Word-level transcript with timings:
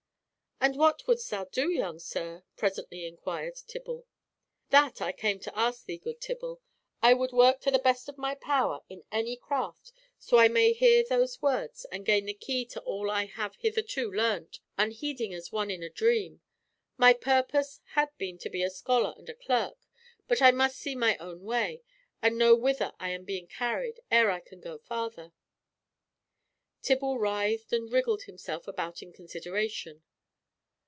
"And 0.63 0.75
what 0.75 1.07
wouldst 1.07 1.31
thou 1.31 1.45
do, 1.45 1.71
young 1.71 1.97
sir?" 1.97 2.43
presently 2.55 3.07
inquired 3.07 3.55
Tibble. 3.65 4.05
"That 4.69 5.01
I 5.01 5.11
came 5.11 5.39
to 5.39 5.57
ask 5.57 5.85
thee, 5.85 5.97
good 5.97 6.21
Tibble. 6.21 6.61
I 7.01 7.15
would 7.15 7.31
work 7.31 7.61
to 7.61 7.71
the 7.71 7.79
best 7.79 8.07
of 8.07 8.19
my 8.19 8.35
power 8.35 8.81
in 8.87 9.03
any 9.11 9.35
craft 9.37 9.91
so 10.19 10.37
I 10.37 10.49
may 10.49 10.73
hear 10.73 11.03
those 11.03 11.41
words 11.41 11.85
and 11.91 12.05
gain 12.05 12.25
the 12.27 12.35
key 12.35 12.65
to 12.65 12.81
all 12.81 13.09
I 13.09 13.25
have 13.25 13.55
hitherto 13.55 14.11
learnt, 14.11 14.59
unheeding 14.77 15.33
as 15.33 15.51
one 15.51 15.71
in 15.71 15.81
a 15.81 15.89
dream. 15.89 16.41
My 16.95 17.13
purpose 17.13 17.81
had 17.95 18.15
been 18.19 18.37
to 18.37 18.49
be 18.51 18.61
a 18.61 18.69
scholar 18.69 19.15
and 19.17 19.27
a 19.29 19.33
clerk, 19.33 19.87
but 20.27 20.43
I 20.43 20.51
must 20.51 20.77
see 20.77 20.93
mine 20.93 21.17
own 21.19 21.41
way, 21.41 21.81
and 22.21 22.37
know 22.37 22.53
whither 22.53 22.93
I 22.99 23.09
am 23.09 23.23
being 23.25 23.47
carried, 23.47 23.99
ere 24.11 24.29
I 24.29 24.41
can 24.41 24.61
go 24.61 24.77
farther." 24.77 25.33
Tibble 26.83 27.17
writhed 27.17 27.73
and 27.73 27.91
wriggled 27.91 28.23
himself 28.25 28.67
about 28.67 29.01
in 29.01 29.11
consideration. 29.11 30.03